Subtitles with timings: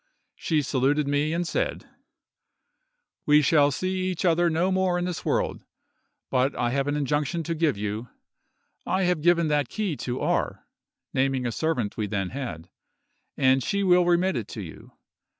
[0.33, 1.87] She saluted me, and said:
[3.27, 5.63] 'We shall see each other no more in this world:
[6.31, 8.09] but I have an injunction to give you.
[8.83, 10.65] I have given that key to R——
[11.13, 12.67] (naming a servant we then had),
[13.37, 14.91] and she will remit it to you.